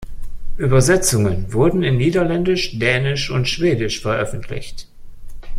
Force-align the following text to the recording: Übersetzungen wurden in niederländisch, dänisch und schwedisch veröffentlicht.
Übersetzungen 0.57 1.53
wurden 1.53 1.83
in 1.83 1.95
niederländisch, 1.97 2.79
dänisch 2.79 3.29
und 3.29 3.47
schwedisch 3.47 4.01
veröffentlicht. 4.01 4.87